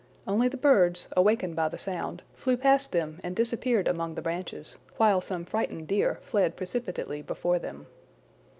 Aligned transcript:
Only 0.25 0.47
the 0.47 0.57
birds, 0.57 1.09
awakened 1.15 1.55
by 1.55 1.69
the 1.69 1.77
sound, 1.77 2.23
flew 2.33 2.57
past 2.57 2.91
them 2.91 3.19
and 3.23 3.35
disappeared 3.35 3.87
among 3.87 4.15
the 4.15 4.21
branches, 4.23 4.79
while 4.97 5.21
some 5.21 5.45
frightened 5.45 5.87
deer 5.87 6.17
fled 6.23 6.55
precipitately 6.55 7.21
before 7.21 7.59
them. 7.59 7.85